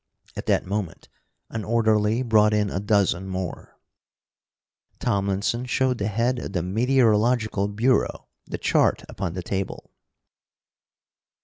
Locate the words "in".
2.55-2.71